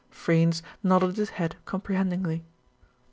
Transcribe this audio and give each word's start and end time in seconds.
Freynes 0.09 0.63
nodded 0.81 1.15
his 1.17 1.29
head 1.37 1.57
comprehendingly. 1.65 2.43